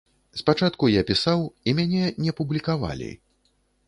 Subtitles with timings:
[0.39, 3.11] Спачатку я пісаў і мяне не публікавалі.